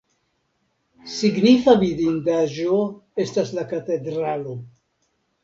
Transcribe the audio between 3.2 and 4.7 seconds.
estas la katedralo.